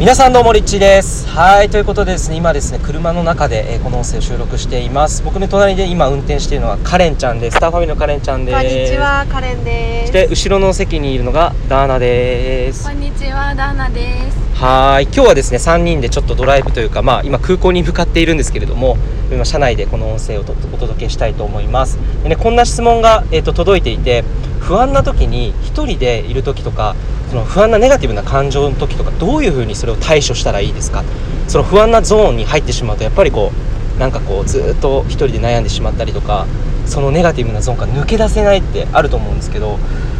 [0.00, 1.28] 皆さんどうもリッチーです。
[1.28, 5.22] はいということでですね今ですね車の中で、えーこの音声を収録しています。
[5.22, 7.58] 僕の隣で今運転しているのはカレンちゃんです。
[7.58, 8.56] スターファミのカレンちゃんです。
[8.56, 10.12] こんにちは、カレンです。
[10.12, 12.84] そして後ろの席にいるのがダーナです。
[12.84, 14.38] こんにちは、ダーナです。
[14.54, 18.96] はい今日はですね3人でちょっとドライブというかまあ今空港に向かっているんですけれども
[19.30, 21.98] 今車内でこの音声をとお届けしたいと思います。
[22.22, 24.24] で、ね、こんな質問が、えー、と届いていて
[24.60, 26.96] 不安な時に一人でいる時とか
[27.30, 31.04] その不安なネガティブな感情の時とかどういうふうにそれを対処したらいいですか？
[31.48, 33.52] その不安なゾーンに入ってしまうとやっぱりこ
[33.96, 36.46] うなんかこうずっと1人で悩んでしまったりとか
[36.86, 39.78] そのネガティブなゾーンから抜け出せないってあると思うんですけど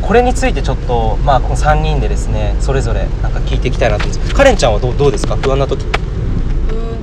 [0.00, 5.36] これについてちょっとまあこの3人でですねそれぞれなんか聞いていきたいなと思うんですカレンちゃんはどうどうですか？
[5.36, 5.84] 不安な時。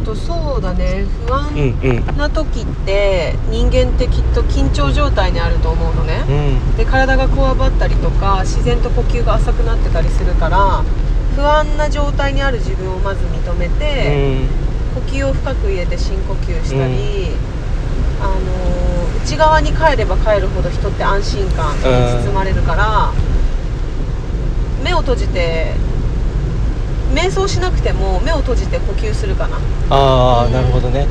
[0.10, 1.06] とそうだね。
[1.28, 6.24] 不うん安うんな時って人間ってきっと緊張状態にあると思うのね。
[6.28, 6.78] うん。
[6.78, 10.84] で体がこわばったりとか自然と呼吸が浅くなってたりするから
[11.36, 14.46] 不安な状態にある自分をまず認めて、
[14.96, 17.32] 呼吸を深く入れて深呼吸したり、
[18.20, 18.80] あのー
[19.22, 21.84] 内側に帰れば帰るほど人って安心感に
[22.26, 23.12] 包まれるから、
[24.84, 25.74] 目を閉じて
[27.14, 29.58] 瞑想しなくても目を閉じて呼吸するかな。
[29.90, 30.54] ああ、うん。
[30.54, 31.08] なるほどね。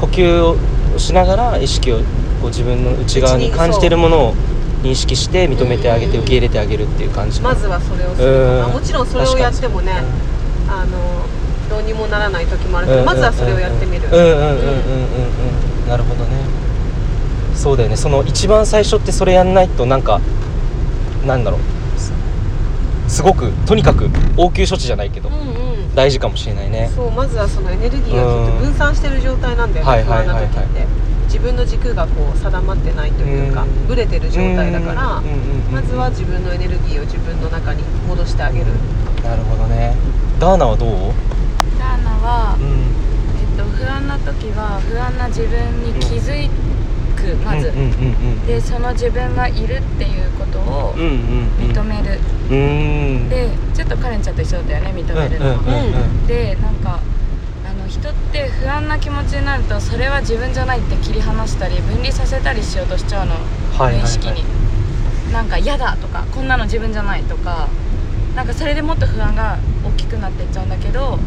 [0.00, 0.56] 呼吸を
[0.98, 2.02] しながら意識をこ
[2.44, 4.34] う自分の内側に感じているものを
[4.82, 8.66] 認識して認めてあげてうん受け入れてあげるっていう感じまずはそれをするかな。
[8.66, 8.72] うん。
[8.72, 9.92] もちろんそれをやってもね
[10.68, 11.26] あの
[11.68, 14.08] どうにもならない時もあるけどまずはそれをやってみる。
[14.08, 14.54] うんうんうんうんうんうん
[15.82, 15.88] うん。
[15.88, 16.36] なるほどね。
[17.54, 17.96] そうだよね。
[17.96, 20.20] その一番最初ってそれやんないとなんか
[21.26, 21.60] なんだろう
[23.14, 25.94] すすごくとにかく応急処置じゃないけどうんうん。
[25.94, 26.90] 大事かもしれないね。
[26.94, 30.56] そうまずはそのエネルギーがきっと分散してる状態なんだよはいね不安なはいはい。
[30.56, 30.86] はい時って。
[31.26, 33.86] 自分の軸がこう定まってないというかうん。
[33.86, 38.66] ブレてる状態だからうんうんうんうんまずは自分のエネルギーを自分の中に戻してあげる。
[39.22, 39.94] なるほどね。
[40.40, 40.90] ダーナはどう？
[41.78, 42.90] ダーナはう、ん。
[43.38, 46.48] えっと、不安な時は不安な自分に気づ
[47.16, 48.46] く、まず、うんうんうんうん。
[48.46, 52.18] でその自分がいるっていうことをうんうんうん認める、
[52.50, 53.28] うん。
[53.28, 56.26] でちょっとカレンちゃんと一緒だよね認めるのは、うんうんうんうん。
[56.26, 57.00] でなんか
[57.66, 63.42] あの人って不安な気持ちになるとそれは自分じゃないって切り離したり分離させたりしようとしちゃうの、はい
[63.78, 64.02] はいはい。
[64.02, 64.44] 無意識に。
[65.32, 67.68] なんか嫌だとかこんなの自分じゃないとか。
[68.34, 71.20] なんかそれでもっと不安が大きくなっていっちゃうんだけど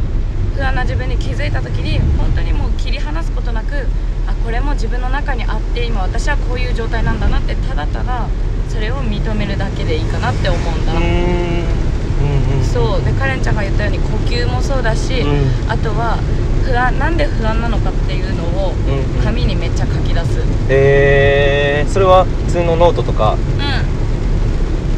[0.56, 3.88] 不安な自分に気づいた時に本当にもう切り離すことなく
[4.28, 8.28] あこれも自分の中にあって今私はこういう状態なんだなってただただ
[8.70, 11.02] それを認めるだけでいいかなって思うんだ、うん。
[11.02, 13.04] うんうんそう。
[13.04, 15.72] でカレンちゃんが言ったように呼吸もそうだし、うん。
[15.72, 16.18] あとは
[16.64, 19.24] 不安なんで不安なのかっていうのをうんうん。
[19.24, 20.40] 紙にめっちゃ書き出す。
[20.40, 23.38] うんえー、それは普通のノートとか。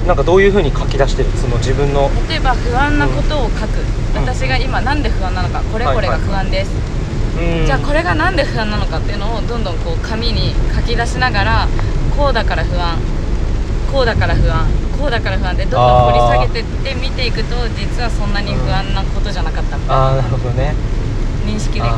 [0.07, 1.29] なんかどういうふうに書き出してる？
[1.37, 2.09] その自分の。
[2.27, 3.77] 例えば不安なことを書く、
[4.15, 5.61] 私が今なんで不安なのか。
[5.71, 6.71] これこれが不安です、
[7.37, 7.65] うん。
[7.67, 11.67] じゃあこれがなんで不安なのかっていうのをどんどんこう紙に書き出しながら
[12.17, 12.97] こうだから不安
[13.91, 14.67] こうだから不安。
[14.99, 19.95] こうだから不安でどんどん掘り下げてって見ていくと実はそんなに不安なことじゃなかったみたいな。
[19.95, 20.75] ああなるほどね。
[21.45, 21.89] 認識できる。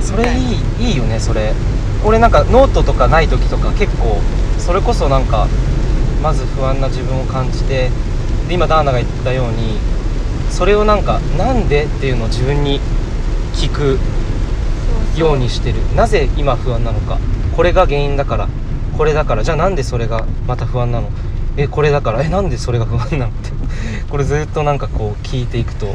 [0.00, 1.52] それいいいいよねそれ。
[2.04, 4.20] 俺なんかノートとかない時とか結構
[4.58, 5.48] それこそなんか
[6.22, 7.90] まず不安な自分を感じて
[8.48, 9.78] で今ダーナが言ったように
[10.50, 12.80] それをなんかなんでっていうのを自分に
[13.54, 13.98] 聞く
[15.18, 15.78] ようにしてる。
[15.96, 17.18] なぜ今不安なのか。
[17.56, 18.48] これが原因だから
[18.96, 19.42] これだから。
[19.42, 21.10] じゃあなんでそれがまた不安なの？
[21.56, 22.22] えこれだから。
[22.22, 23.50] えなんでそれが不安なのって。
[24.10, 25.94] これずっとなんかこう聞いていくと。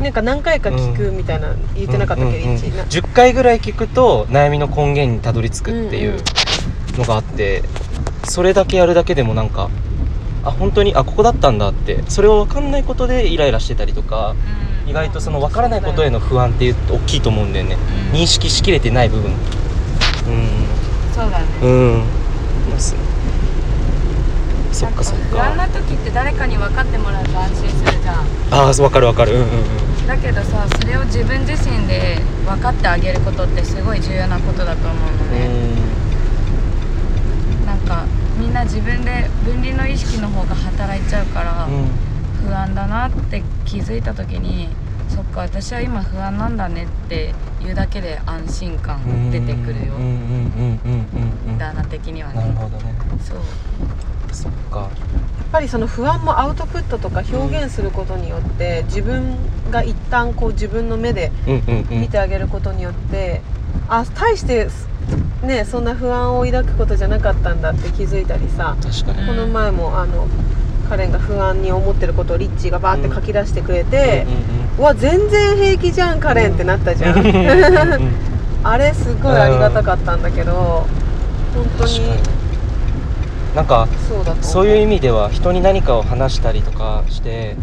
[0.00, 6.20] なんか何回か聞くみたいな言ってなかったっけ、うんうんうんリッチーな10回ぐらい聞くと悩みの根源にたどり着くっていう
[6.98, 7.62] のがあって、
[8.24, 9.68] それだけやるだけでもなんか
[10.44, 12.02] あ本当にあここだったんだって。
[12.08, 14.34] それを分かんないことでイライラしてたりとか
[14.84, 14.90] うん。
[14.90, 17.76] 意外とその分からないことへの不安っていう大きいと思うんだよね、
[18.12, 18.18] うん。
[18.18, 19.30] 認識しきれてない部分
[21.14, 21.46] そうだね。
[21.62, 22.02] うん。
[24.72, 28.16] そっかそっ不安なか時って誰かに分かってもらうと安心するじゃん。
[28.50, 29.34] ああ分かる分かる。
[29.34, 30.06] うんうんうん。
[30.06, 35.48] だけどさそれを自分自身で分かってあげることってすごい重要なことだと思うのね、
[37.66, 38.06] なんか
[38.38, 41.90] みんな自分で分離の意識の方が働いちゃうからうんうん。
[42.48, 44.68] 不安だなって気づいた時に
[45.32, 49.94] か私は今不安なんだねって言うだけで安心感出てくるよ。
[49.94, 53.38] うんうんうんうんうんうんダーナ的にはなるほどねそう
[54.32, 54.88] そっかやっ
[55.52, 59.36] ぱりその不安もアウトプットとか表現することによって自分
[59.70, 61.30] が一旦こう自分の目で
[61.90, 63.42] 見てあげることによって、
[63.88, 64.68] あ大して
[65.42, 70.26] ねそんな不安を抱くことじゃなかったんだって気づいたりさ、この前もあの
[70.88, 77.16] カレンが不安に思ってることをリッチーがバーって書き出してくれてうん、うんうわ全然平気じゃんカレンってなったじゃん。
[78.64, 80.86] あれすごいありがたかったんだけど
[81.54, 82.00] 本当に。
[83.54, 83.86] なんか
[84.40, 87.54] そういう意味では人に何かを話したりとかして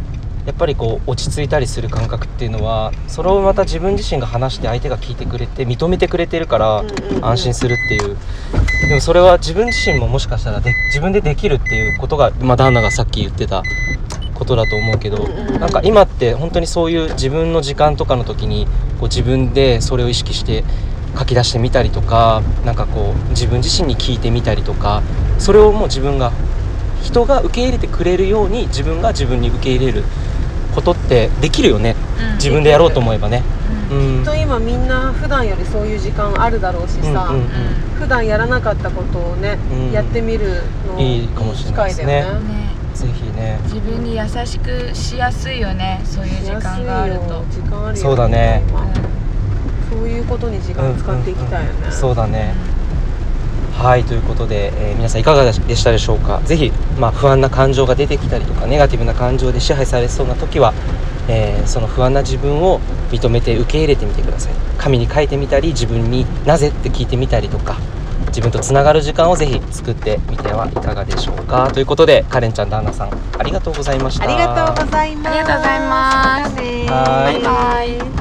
[0.45, 6.83] やっぱりこう落ち着いたりする感覚っていうのはそれをまた自分自身が話して相手が聞いてくれて認めてくれてるから
[7.21, 8.17] 安心するっていう。
[8.87, 13.61] でもそれは自分自身ももしかしたらで自分でできるっていうことが、まあ、旦那がさっき言ってた
[14.39, 15.59] ことだと思うけどうんうんうん。
[15.59, 18.65] なんか今って本当にそういう自分の時間とかの時に
[18.99, 20.63] こう自分でそれを意識して
[21.17, 25.03] 書き出してみたりとかなんかこう自分自身に聞いてみたりとか
[25.37, 26.31] それをもう自分が
[27.03, 30.03] 人が受け入れてくれるように自分が自分に受け入れる
[30.75, 31.95] ことってできるよね。
[32.31, 32.35] うん。
[32.35, 33.43] 自分でやろうと思えばね。
[33.91, 34.21] ううん。
[34.21, 37.49] んきっと今みんな普段よりそういう時間あるだろうしさ、うんうん
[37.99, 39.91] 普段やらなかったことをね、うん。
[39.91, 42.19] やってみるのいいかもしれないですね。
[42.19, 42.53] いい機会だよね。
[42.55, 43.59] ねぜひね。
[43.63, 46.01] 自分に優しくしやすいよね。
[46.03, 47.43] そういう時間があると。
[47.49, 48.03] 時間あるよ。
[48.03, 48.63] そうだね。
[48.69, 48.87] 今
[49.89, 51.91] そういうことに時間使っていきたいよね、うんうんうん。
[51.91, 52.53] そうだね。
[53.73, 56.41] はいということで、えー皆さんいかがでしたでしょうか？
[56.43, 60.73] ぜひ、まあ、不安な感情が出てきたりとかネガティブな感情で支配されそうな時は、
[61.29, 64.53] えーその不安な自分を認めて受け入れてみてください。
[64.77, 67.77] 紙に書いてみたり自分になぜって聞いてみたりとか
[68.39, 71.69] 自分とつながる時間をぜひ作ってみてはいかがでしょうか。
[71.73, 74.23] ということでカレンちゃん旦那さんありがとうございました。
[74.23, 75.29] ありがとうございます。
[75.29, 76.55] ありがとうございます。
[76.55, 78.18] バイバイ